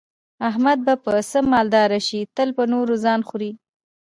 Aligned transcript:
احمد 0.49 0.79
به 0.85 0.93
په 1.03 1.11
څه 1.31 1.39
مالدار 1.51 1.91
شي، 2.07 2.21
تل 2.35 2.49
په 2.57 2.63
نورو 2.73 2.93
ځان 3.05 3.19
خوري. 3.27 3.51